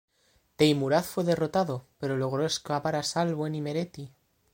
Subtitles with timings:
[0.55, 4.11] Teimuraz fue derrotado, pero logró escapar a salvo en Imereti.